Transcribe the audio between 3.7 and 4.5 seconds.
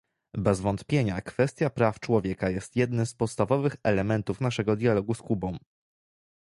elementów